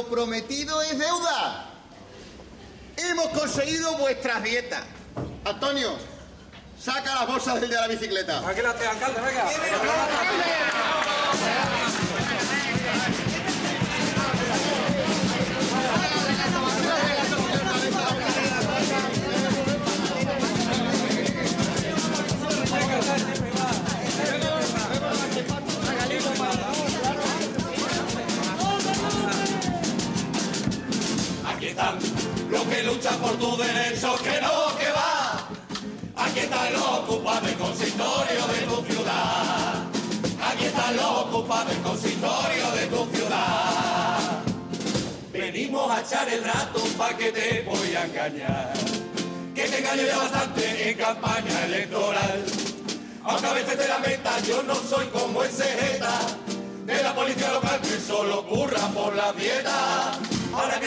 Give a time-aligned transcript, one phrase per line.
[0.00, 1.66] Lo prometido es deuda.
[2.96, 4.82] Hemos conseguido vuestras dietas.
[5.44, 5.94] Antonio,
[6.82, 8.38] saca las bolsas del de la bicicleta.
[8.48, 9.44] Aquí las tengo, alcalde, venga.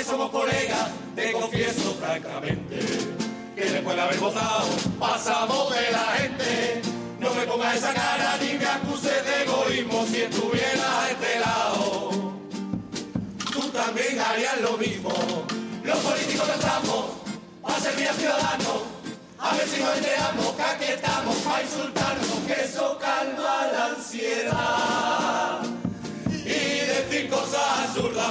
[0.05, 2.79] Somos colegas, te confieso francamente
[3.55, 4.67] que después de haber votado
[4.99, 6.81] pasamos de la gente.
[7.19, 12.09] No me pongas esa cara ni me acuses de egoísmo si estuvieras a este lado.
[13.51, 15.09] Tú también harías lo mismo.
[15.83, 17.05] Los políticos no estamos
[17.63, 18.81] a servir a ciudadanos.
[19.39, 25.22] A ver si nos enteramos que aquí estamos para insultarnos, que eso calma la ansiedad.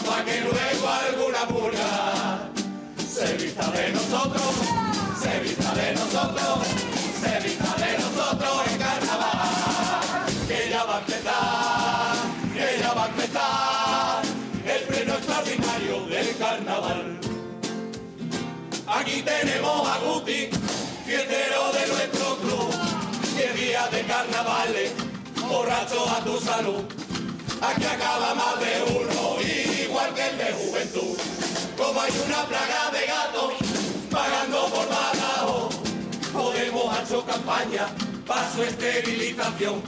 [0.00, 2.48] Para que luego alguna purga
[2.96, 4.54] se vista de nosotros,
[5.20, 6.66] se vista de nosotros,
[7.20, 10.26] se vista de nosotros en carnaval.
[10.48, 12.16] Que ya va a empezar,
[12.54, 14.22] que ya va a empezar
[14.64, 17.20] el pleno extraordinario del carnaval.
[18.86, 20.48] Aquí tenemos a Guti,
[21.06, 22.70] fiestero de nuestro club.
[23.36, 24.92] Diez días de carnavales,
[25.48, 26.84] borracho a tu salud.
[27.62, 29.41] Aquí acaba más de uno,
[30.02, 31.16] igual que el de juventud.
[31.76, 33.52] Como hay una plaga de gatos
[34.10, 35.68] pagando por badajo,
[36.32, 37.88] Podemos ha hecho campaña
[38.26, 39.82] para su esterilización.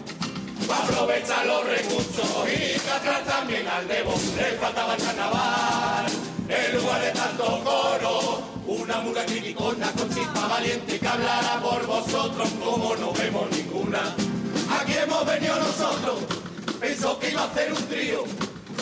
[0.69, 4.15] Pa' aprovechar los recursos y castrar también al debo.
[4.37, 6.07] Le faltaba el carnaval,
[6.49, 12.49] en lugar de tanto coro, una mula criticona con chispa valiente que hablara por vosotros
[12.63, 14.15] como no vemos ninguna.
[14.81, 16.21] Aquí hemos venido nosotros,
[16.79, 18.25] pensó que iba a hacer un trío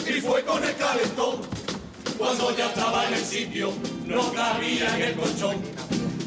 [0.07, 1.41] y fue con el calentón.
[2.19, 3.73] Cuando ya estaba en el sitio,
[4.07, 5.57] no cabía en el colchón.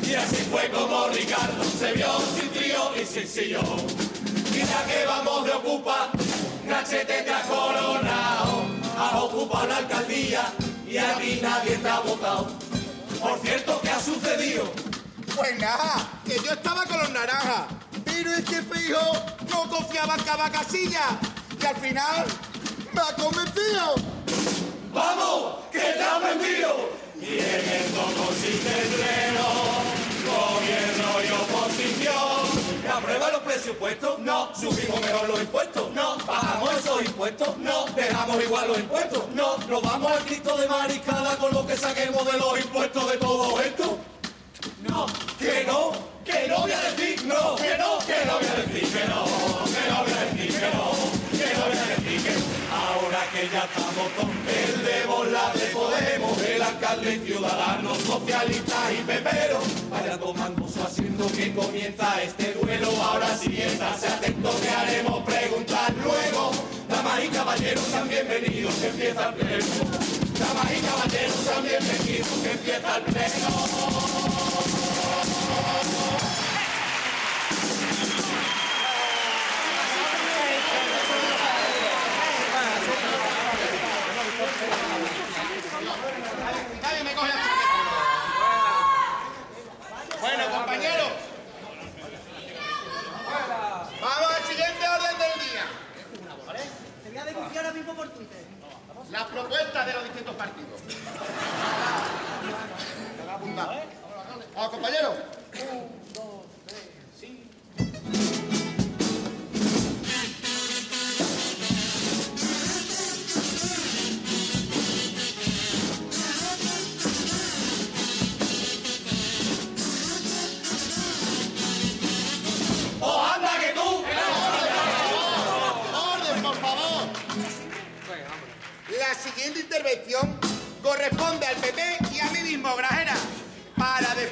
[0.07, 3.87] Y así fue como Ricardo se vio sin trío y sin sillón.
[4.53, 6.09] Y ya que vamos de ocupa,
[6.67, 8.65] Gachete te ha coronado.
[8.97, 10.53] Has ocupado la alcaldía
[10.87, 12.47] y aquí nadie te ha votado.
[13.19, 14.71] Por cierto, ¿qué ha sucedido?
[15.35, 17.67] Pues nada, que yo estaba con los naranjas.
[18.05, 21.19] Pero es que Fijo no confiaba en cada casilla.
[21.61, 22.25] Y al final
[22.95, 23.95] me ha convencido.
[24.93, 25.55] ¡Vamos!
[25.71, 26.89] ¡Que te ha vendido!
[27.21, 29.45] Y en esto consiste el freno,
[30.31, 32.95] gobierno y oposición.
[32.95, 34.19] ¿Aprueba los presupuestos?
[34.19, 34.55] No.
[34.55, 35.91] ¿Subimos mejor los impuestos?
[35.91, 36.17] No.
[36.25, 37.57] ¿Bajamos esos impuestos?
[37.57, 37.85] No.
[37.95, 39.23] ¿Dejamos igual los impuestos?
[39.33, 39.57] No.
[39.67, 43.61] ¿Nos vamos al Cristo de mariscada con lo que saquemos de los impuestos de todo
[43.61, 43.94] esto?
[53.75, 60.17] Estamos con el de bola de Podemos, el alcalde y ciudadanos, socialistas y peperos, vaya
[60.17, 62.89] tomando su asiento que comienza este duelo.
[63.01, 66.51] Ahora sí, estarse atento que haremos preguntar luego.
[66.89, 69.65] Damas y caballeros, sean bienvenidos, que empieza el pleno.
[70.39, 74.84] Damas y caballeros, sean bienvenidos, que empieza el pleno.
[86.81, 87.54] Nadie me coge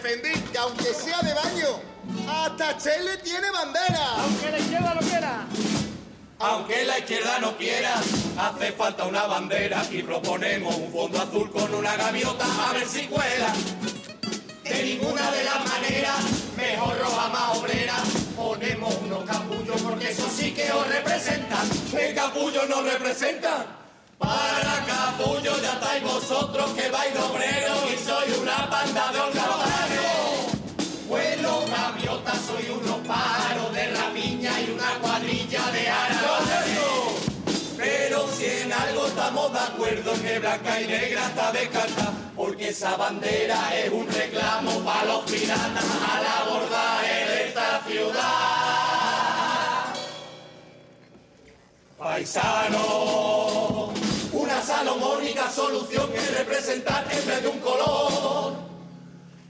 [0.03, 1.79] defender que aunque sea de baño,
[2.27, 4.15] hasta Chele tiene bandera.
[4.17, 5.45] Aunque la izquierda lo quiera.
[6.39, 7.95] Aunque la izquierda no quiera,
[8.37, 13.07] hace falta una bandera y proponemos un fondo azul con una gaviota a ver si
[13.07, 13.53] cuela.
[14.63, 16.19] De ninguna de las maneras,
[16.57, 17.95] mejor roja más obrera.
[18.35, 21.69] Ponemos unos capullos porque eso sí que os representan.
[21.97, 23.65] El capullo nos representa.
[24.17, 29.72] Para capullo ya estáis vosotros que vais de obreros y soy una banda de holgazanes.
[39.49, 45.05] De acuerdo, que blanca y negra está descartada, porque esa bandera es un reclamo para
[45.05, 48.23] los piratas al abordaje de esta ciudad.
[51.97, 53.93] Paisano,
[54.31, 58.53] una salomónica solución que representar en vez de un color.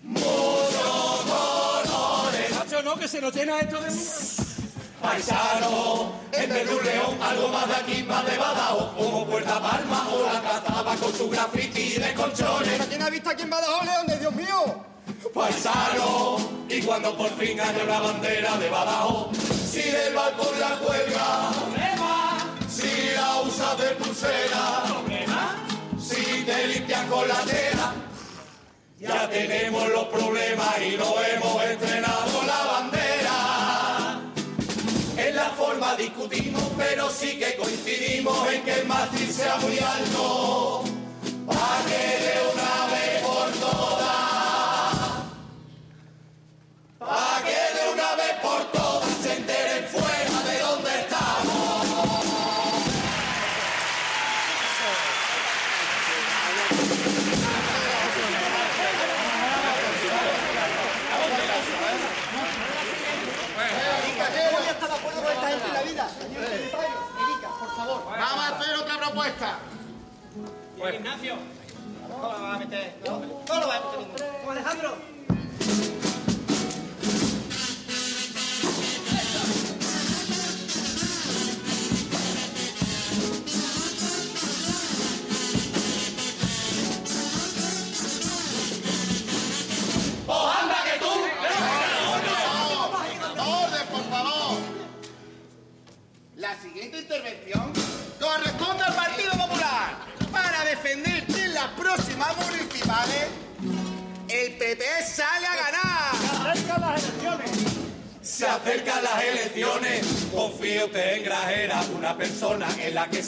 [0.04, 3.10] Muchos colores.
[3.10, 4.43] Se nos llena esto de...
[5.04, 9.62] Paisano, en vez de un león, algo más de aquí, más de Badajoz, como Puerta
[9.62, 12.88] Palma o la cazaba con su graffiti de colchones.
[12.88, 14.20] ¿Quién ha visto aquí en Badajoz, León?
[14.22, 14.86] ¡Dios mío!
[15.34, 16.38] Paisano,
[16.70, 19.38] y cuando por fin haya una bandera de Badajoz,
[19.70, 21.52] si del balcón la cuelga,
[22.70, 24.84] si la usas de pulsera,
[26.00, 27.94] si te limpias con la tela,
[29.00, 32.13] ya tenemos los problemas y no hemos estrenado
[37.14, 40.83] sí que coincidimos en que el mástil sea muy alto.
[69.24, 69.60] Hacer otra
[70.78, 71.00] propuesta.
[71.00, 71.36] Ignacio.
[72.10, 72.96] No lo vas a meter.
[73.06, 74.30] No, no lo vas a meter.
[74.50, 75.13] Alejandro.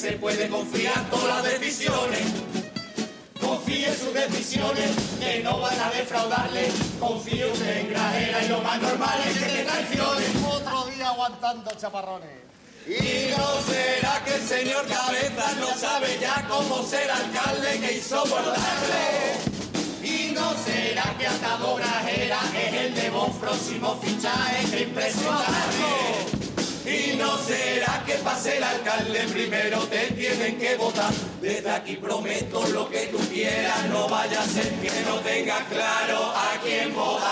[0.06, 2.22] Se puede confiar todas las decisiones.
[3.42, 6.72] Confíe sus decisiones, que no van a defraudarle.
[7.00, 10.26] Confíe usted en Grajera y lo más normal es que te traicione.
[10.48, 12.30] Otro día aguantando chaparrones.
[12.86, 19.02] Y no será que el señor Cabezas no sabe ya cómo ser alcalde que insoportable.
[20.04, 26.35] Y no será que Atado Grajera es el de vos próximo fichaje que impresionante.
[27.16, 31.14] Y no será que para ser alcalde primero te tienen que votar.
[31.40, 36.34] Desde aquí prometo lo que tú quieras, no vaya a ser que no tengas claro
[36.36, 37.26] a quién votar.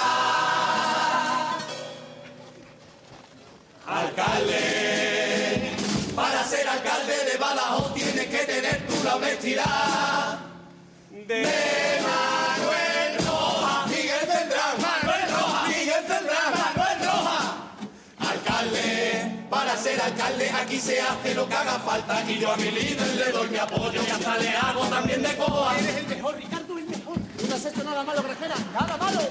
[3.86, 5.72] Alcalde,
[6.16, 10.40] para ser alcalde de Badajoz tienes que tener tú la honestidad
[11.28, 11.73] de
[20.24, 23.50] alcalde aquí se hace lo que haga falta y yo a mi líder le doy
[23.50, 25.76] mi apoyo y hasta le hago también de coa.
[25.78, 27.18] Eres el mejor, Ricardo, el mejor.
[27.38, 28.56] Tú no has hecho nada malo, Grajera.
[28.74, 29.22] Nada malo.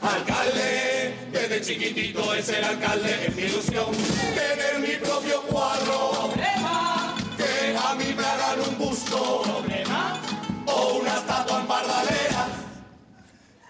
[0.00, 3.86] Alcalde, desde chiquitito es ser alcalde, es mi ilusión
[4.34, 6.30] tener mi propio cuadro.
[6.32, 9.42] Problema, que a mí me hagan un busto.
[9.42, 10.20] Problema,
[10.66, 12.46] o una estatua en pardalera.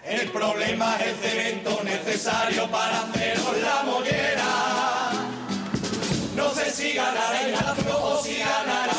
[0.05, 4.68] El problema es el cemento necesario para haceros la mollera.
[6.59, 8.98] Sé si ganará Ignacio o si ganará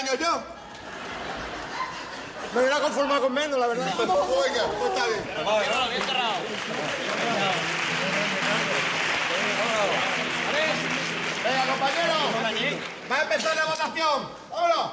[0.00, 0.42] años yo.
[2.54, 3.86] Me hubiera conformado con menos, la verdad.
[3.98, 4.16] Venga,
[4.78, 5.22] pues está bien.
[10.52, 10.76] Bien.
[11.44, 12.16] Venga, compañero.
[13.10, 14.28] Va a empezar la votación.
[14.50, 14.90] ¡Vámonos!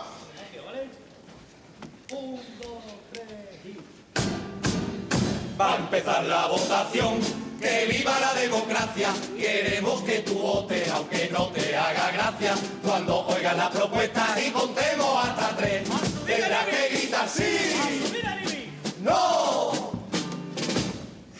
[2.09, 2.39] Dos,
[3.11, 3.27] tres.
[5.59, 7.46] Va a empezar la votación.
[7.59, 9.09] Que viva la democracia.
[9.37, 12.55] Queremos que tú votes, aunque no te haga gracia.
[12.83, 15.89] Cuando oigas las propuestas y contemos hasta tres,
[16.25, 18.13] tendrás que gritar sí.
[19.01, 19.71] No.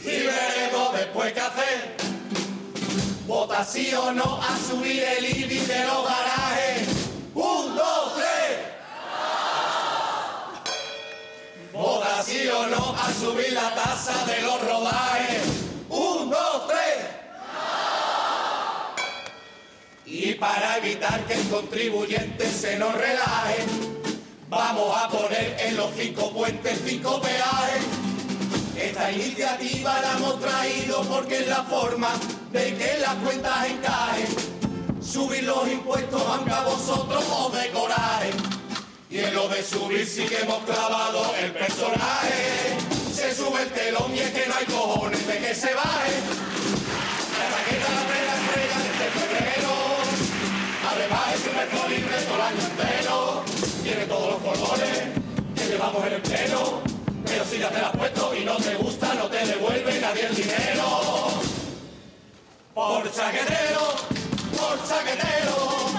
[0.01, 1.97] Y veremos después qué hacer.
[3.27, 6.87] Vota sí o no a subir el IBI de los garajes.
[7.35, 8.59] Un, dos, tres.
[11.73, 15.56] Vota sí o no a subir la tasa de los rodajes.
[15.97, 17.05] Un, dos, tres.
[20.05, 23.65] Y para evitar que el contribuyente se nos relaje,
[24.47, 27.83] vamos a poner en los cinco puentes cinco peajes.
[28.77, 32.09] Esta iniciativa la hemos traído porque es la forma
[32.51, 34.27] de que las cuentas encajen.
[35.01, 38.29] Subir los impuestos aunque a vosotros os de coraje.
[39.09, 42.96] Y en lo de subir sí que hemos clavado el personaje.
[43.17, 46.13] Se sube el telón y es que no hay cojones de que se baje.
[47.39, 49.73] La raqueta la plena estrella desde febrero.
[51.33, 53.43] Es un mercado libre todo el año entero.
[53.81, 55.01] Tiene todos los colores
[55.55, 56.81] que llevamos en el pleno.
[57.25, 60.27] Pero si ya te la has puesto y no te gusta, no te devuelve nadie
[60.27, 61.27] el dinero.
[62.75, 63.95] Por chaquetero,
[64.55, 65.96] por chaquetero.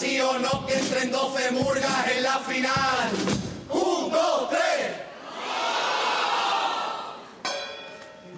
[0.00, 3.10] Sí o no que entren 12 murgas en la final.
[3.68, 4.96] Un, dos, tres.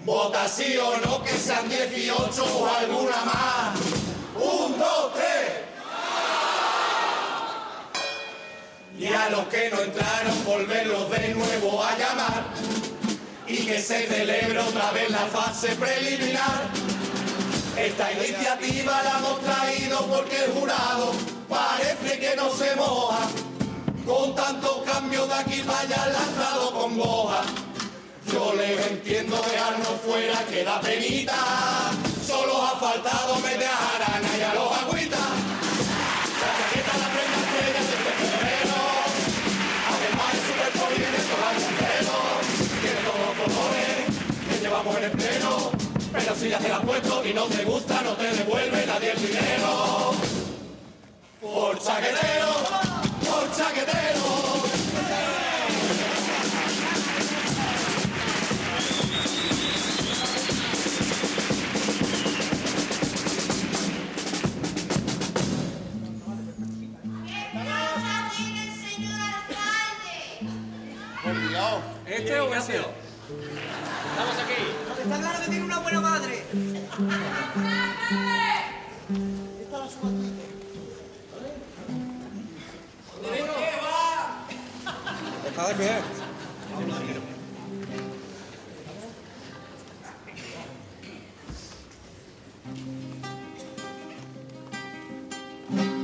[0.04, 3.78] Vota sí o no que sean 18 o alguna más.
[4.34, 5.50] Un, dos, tres.
[8.98, 12.44] Y a los que no entraron, volverlos de nuevo a llamar.
[13.46, 16.91] Y que se celebre otra vez la fase preliminar.
[17.82, 21.10] Esta iniciativa la hemos traído porque el jurado
[21.48, 23.28] parece que no se moja.
[24.06, 27.42] Con tantos cambios de aquí para allá la han dado con goja.
[28.32, 31.34] Yo les entiendo dejarnos fuera que da penita.
[32.24, 35.18] Solo ha faltado meter a Arana y a los agüitas.
[36.38, 37.82] La chaqueta la prenda estrella.
[39.90, 40.32] Además
[44.48, 45.71] que llevamos en el pleno.
[46.24, 49.10] Pero si ya te la has puesto y no te gusta, no te devuelve nadie
[49.10, 50.12] el dinero.
[51.40, 52.52] Por chaquetero,
[53.28, 54.62] por chaquetero.
[67.52, 70.14] Está bien el señor alcalde.
[71.24, 71.74] Por Dios.
[72.06, 72.76] ¿Este o ese?
[72.76, 74.81] Estamos aquí.
[75.02, 76.44] Está claro que tiene una buena madre.
[85.44, 85.90] Está de pie.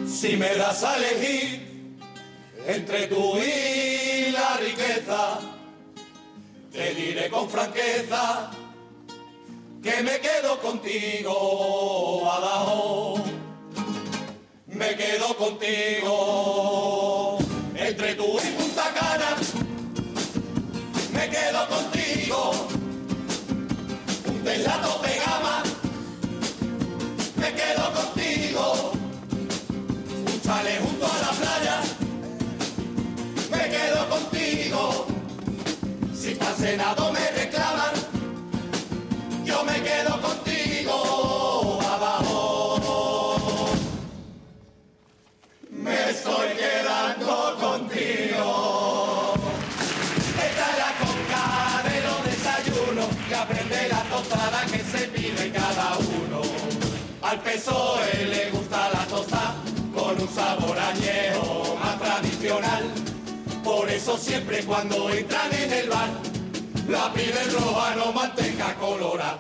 [0.09, 1.97] Si me das a elegir
[2.67, 5.39] entre tú y la riqueza,
[6.73, 8.51] te diré con franqueza
[9.89, 13.23] que me quedo contigo, Badajoz.
[14.67, 17.39] Me quedo contigo
[17.75, 19.37] entre tú y Punta Cana.
[21.13, 22.69] Me quedo contigo.
[24.27, 25.63] Un deslato de gama.
[27.37, 28.93] Me quedo contigo
[30.27, 30.41] un
[30.85, 31.77] junto a la playa.
[33.51, 35.07] Me quedo contigo.
[36.15, 37.38] Si el Senado me
[39.65, 43.71] me quedo contigo abajo.
[45.71, 49.35] Me estoy quedando contigo.
[50.49, 51.45] Esta es la conca
[51.89, 56.43] de los desayunos que aprende la tostada que se pide cada uno.
[57.23, 59.55] Al PSOE le gusta la tosta
[59.95, 62.85] con un sabor añejo más tradicional.
[63.65, 66.38] Por eso siempre cuando entran en el bar
[66.89, 69.39] la piden roja, no manteca colorada.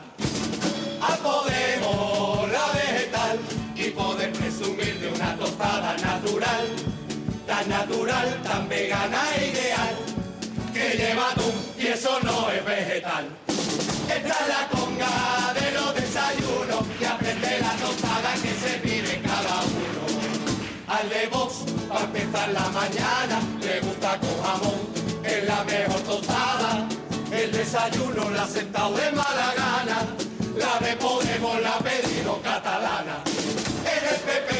[1.00, 3.38] Al Podemos la vegetal
[3.74, 6.66] y poder presumir de una tostada natural,
[7.46, 9.96] tan natural, tan vegana e ideal,
[10.74, 13.28] que lleva atún y eso no es vegetal.
[14.08, 19.62] Esta es la conga de los desayunos y aprende la tostada que se pide cada
[19.62, 20.02] uno.
[20.88, 24.80] Al de Vox, pa' empezar la mañana, le gusta con jamón,
[25.22, 26.87] es la mejor tostada.
[27.38, 29.98] El desayuno la sentado de mala gana,
[30.56, 33.22] la de Podemos la ha pedido catalana.
[33.94, 34.52] En el PP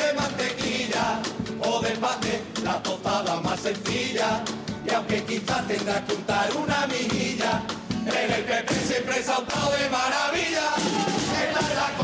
[0.00, 1.20] de mantequilla
[1.60, 4.42] o de pate, la tostada más sencilla.
[4.86, 10.66] Y aunque quizás tendrá que untar una mijilla, en el PP siempre untado de maravilla.
[11.52, 12.03] La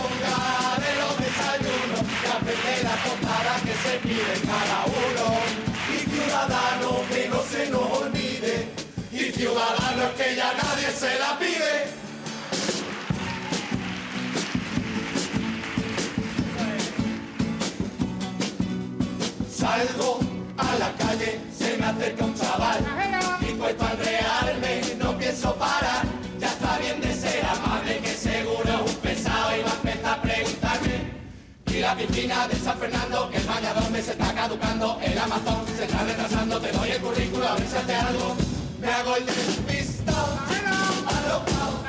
[10.08, 11.88] que ya nadie se la pide.
[19.54, 20.20] Salgo
[20.56, 22.80] a la calle, se me acerca un chaval
[23.42, 26.06] y puesto al rearme, no pienso parar.
[26.38, 30.18] Ya está bien de ser amable, que seguro es un pesado y va a empezar
[30.18, 31.10] a preguntarme.
[31.66, 35.66] Y la piscina de San Fernando, que el bañador me se está caducando, el Amazon
[35.76, 38.59] se está retrasando, te doy el currículo a ver algo.
[38.80, 40.38] Me hago el despistado,
[41.06, 41.84] alocado,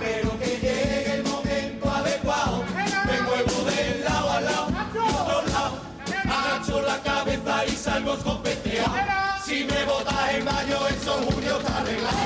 [0.00, 2.64] pero que llegue el momento adecuado.
[3.06, 5.78] Me muevo de lado a lado otro lado,
[6.24, 8.94] agacho la cabeza y salgo escopeteado.
[9.44, 12.16] Si me botas en mayo, eso en junio está arreglado.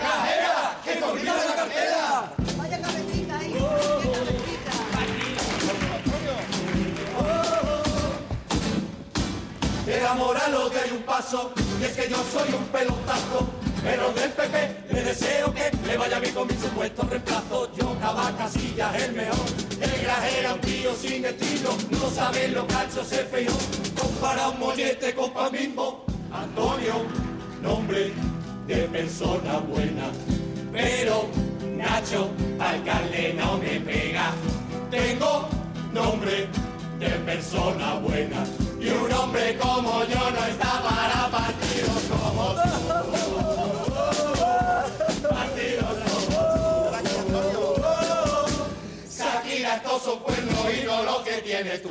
[0.00, 0.80] ¡Cajera!
[0.84, 2.32] ¡Que te olvidas la cartera!
[2.56, 3.58] Vaya cabecita ahí, qué
[4.10, 4.72] cabecita.
[9.86, 13.48] Era moralo que hay un paso, y es que yo soy un pelotazo.
[13.82, 17.72] Pero del PP le deseo que le vaya bien con mi supuesto reemplazo.
[17.74, 19.46] Yo cada casilla es el mejor.
[19.80, 23.52] El grajera un tío sin estilo, no sabe lo cacho se feo.
[24.00, 26.04] Compara un mollete con pan mismo.
[26.32, 26.94] Antonio,
[27.60, 28.12] nombre
[28.68, 30.10] de persona buena.
[30.72, 31.28] Pero
[31.76, 34.32] Nacho, alcalde no me pega.
[34.90, 35.48] Tengo
[35.92, 36.46] nombre
[37.00, 38.44] de persona buena.
[38.82, 42.68] Y un hombre como yo no está para partidos como tú.
[45.28, 47.82] Partidos como tú.
[49.08, 51.90] Shakira, estos son cuernos y no lo que tienes tú.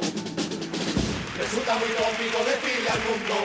[1.38, 3.36] Resulta muy cómico decirle al mundo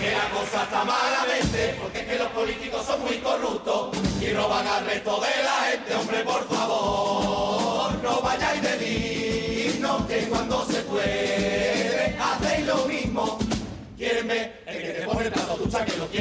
[0.00, 4.66] que la cosa está malamente, porque es que los políticos son muy corruptos y roban
[4.66, 5.94] al resto de la gente.
[5.96, 10.81] Hombre, por favor, no vayáis de digno, que cuando se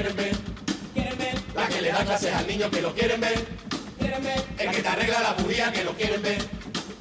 [0.01, 0.35] quieren ver.
[0.93, 3.47] Quieren ver la que le da clases al niño, que lo quieren ver.
[3.99, 6.41] Quieren ver el que te arregla la budía, que lo quieren ver.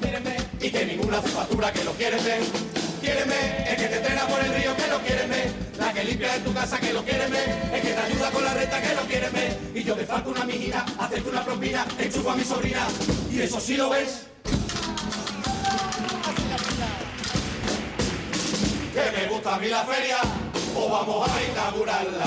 [0.01, 2.41] Quieren ver y que ninguna factura, que lo quieren ver.
[3.01, 5.53] Quieren ver el que te entrena por el río, que lo quieren ver.
[5.79, 7.49] La que limpia en tu casa, que lo quieren ver.
[7.73, 9.59] El que te ayuda con la renta, que lo quieren ver.
[9.75, 12.87] Y yo me falta una mijina, hacerte una propina, enchufo a mi sobrina.
[13.33, 14.27] Y eso sí lo ves.
[18.93, 20.19] Que me gusta a mí la feria,
[20.91, 22.25] vamos a inaugurarla.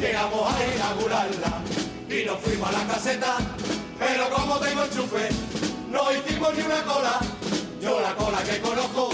[0.00, 1.52] Llegamos a inaugurarla
[2.08, 3.36] y nos fuimos a la caseta,
[3.98, 5.28] pero como tengo enchufe,
[5.90, 7.20] no hicimos ni una cola.
[7.80, 9.10] Yo la cola que conozco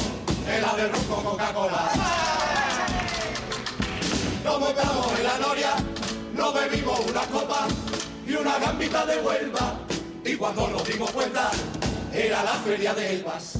[0.46, 1.90] es la del ron con Coca-Cola.
[4.44, 5.74] Nos montamos en la noria,
[6.34, 7.66] nos bebimos una copa
[8.26, 9.78] y una gambita de Huelva.
[10.24, 11.50] Y cuando nos dimos cuenta,
[12.12, 13.57] era la feria de Elvas.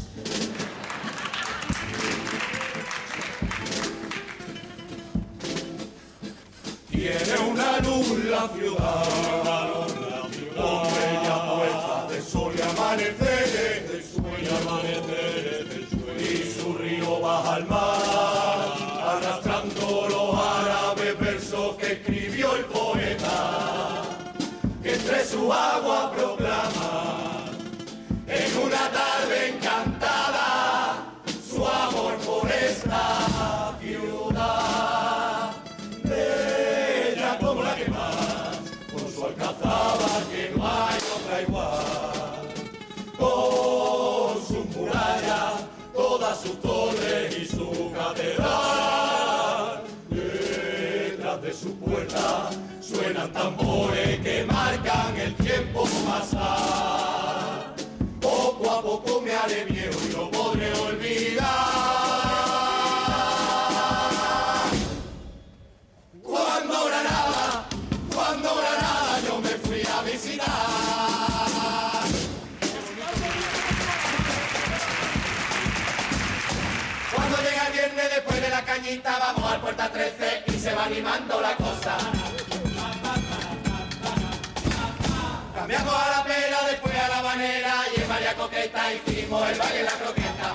[6.99, 9.87] Tiene una luz la ciudad,
[10.57, 14.05] con bella puesta de sol y amaneceres,
[16.19, 24.03] y su río baja al mar, arrastrando los árabes versos que escribió el poeta,
[24.83, 27.28] que entre su agua proclama,
[59.49, 61.47] viejo y no podré olvidar.
[66.23, 67.69] Cuando Granada,
[68.15, 70.49] cuando Granada yo me fui a visitar.
[77.15, 80.85] Cuando llega el viernes después de la cañita vamos al puerta 13 y se va
[80.85, 81.97] animando la cosa.
[85.55, 86.58] Cambiamos a la pera,
[87.39, 90.55] después a la banera y en María Coqueta hicimos el baile la croqueta.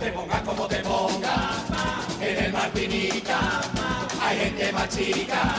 [0.00, 1.56] te pongas como te pongas.
[2.20, 3.60] En el Martinica
[4.20, 5.54] hay gente más chica.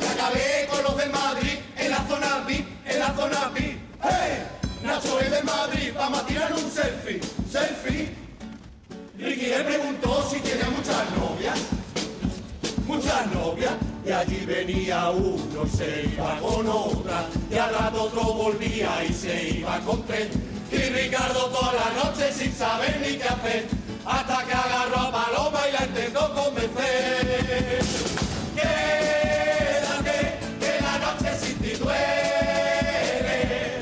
[0.00, 3.78] Y acabé con los del Madrid en la zona VIP, en la zona VIP.
[4.02, 4.46] ¡Hey!
[4.82, 8.14] Nacho es del Madrid, vamos a tirar un selfie, selfie.
[9.16, 11.58] Ricky le preguntó si tenía muchas novias,
[12.86, 13.72] muchas novias.
[14.06, 19.48] Y allí venía uno, se iba con otra, y al rato otro volvía y se
[19.48, 20.28] iba con tres.
[20.70, 23.66] Y Ricardo toda la noche sin saber ni qué hacer,
[24.04, 27.80] hasta que agarró a Paloma y la intentó convencer.
[28.54, 33.80] Quédate, que la noche sin ti duele,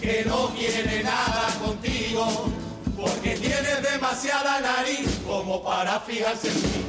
[0.00, 2.50] que no quiere nada contigo,
[2.96, 6.86] porque tienes demasiada nariz como para fijarse en ti.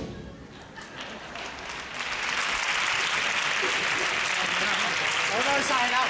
[5.34, 6.10] Uno exagerado.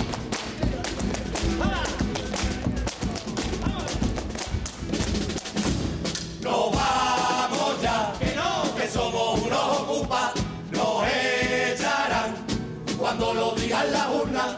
[13.89, 14.55] las urnas.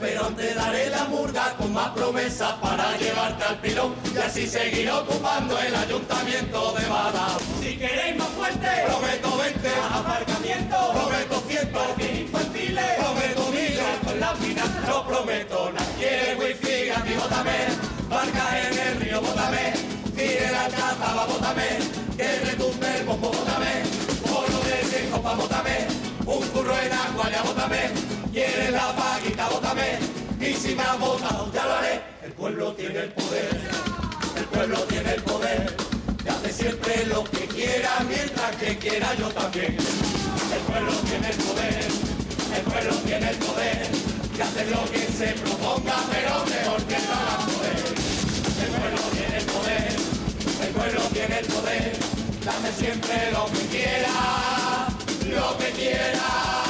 [0.00, 4.90] Pero te daré la murga con más promesas para llevarte al pilón y así seguir
[4.90, 7.42] ocupando el ayuntamiento de Badajoz.
[7.60, 14.20] Si queréis más fuerte, prometo 20 más aparcamientos, prometo cientos parques infantiles, prometo miles con
[14.20, 15.86] la final, no prometo nada.
[15.98, 17.52] Quieres wifi, gratis, bótame,
[18.08, 19.72] barcas en el río, bótame,
[20.16, 21.31] tire la alcázaba, bótame,
[28.32, 29.98] quieres la paguita, bótame,
[30.40, 33.60] y si me has votado, ya lo haré, el pueblo tiene el poder,
[34.36, 35.76] el pueblo tiene el poder,
[36.24, 41.36] y hace siempre lo que quiera, mientras que quiera yo también, el pueblo tiene el
[41.36, 41.84] poder,
[42.56, 43.90] el pueblo tiene el poder,
[44.36, 47.92] y hace lo que se proponga, pero mejor que no poder.
[48.62, 49.92] El pueblo tiene el poder,
[50.62, 51.96] el pueblo tiene el poder,
[52.44, 54.88] dame siempre lo que quiera,
[55.28, 56.61] lo que quiera,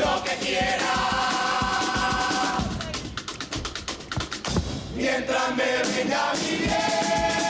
[0.00, 0.92] lo que quiera.
[4.96, 7.49] Mientras me venga bien.